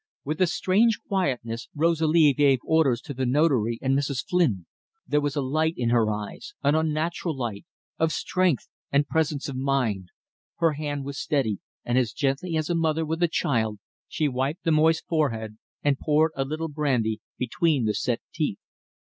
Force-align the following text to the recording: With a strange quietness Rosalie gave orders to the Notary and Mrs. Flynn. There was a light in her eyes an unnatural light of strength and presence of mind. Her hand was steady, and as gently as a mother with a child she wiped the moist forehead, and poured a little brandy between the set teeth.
With 0.25 0.41
a 0.41 0.47
strange 0.47 0.97
quietness 1.07 1.69
Rosalie 1.75 2.33
gave 2.33 2.57
orders 2.65 3.01
to 3.01 3.13
the 3.13 3.27
Notary 3.27 3.77
and 3.83 3.95
Mrs. 3.95 4.25
Flynn. 4.27 4.65
There 5.07 5.21
was 5.21 5.35
a 5.35 5.43
light 5.43 5.75
in 5.77 5.91
her 5.91 6.09
eyes 6.09 6.55
an 6.63 6.73
unnatural 6.73 7.37
light 7.37 7.65
of 7.99 8.11
strength 8.11 8.67
and 8.91 9.07
presence 9.07 9.47
of 9.47 9.55
mind. 9.55 10.07
Her 10.57 10.71
hand 10.73 11.05
was 11.05 11.19
steady, 11.19 11.59
and 11.85 11.99
as 11.99 12.13
gently 12.13 12.57
as 12.57 12.67
a 12.67 12.73
mother 12.73 13.05
with 13.05 13.21
a 13.21 13.27
child 13.27 13.77
she 14.07 14.27
wiped 14.27 14.63
the 14.63 14.71
moist 14.71 15.05
forehead, 15.05 15.59
and 15.83 15.99
poured 15.99 16.31
a 16.35 16.45
little 16.45 16.67
brandy 16.67 17.21
between 17.37 17.85
the 17.85 17.93
set 17.93 18.21
teeth. 18.33 18.57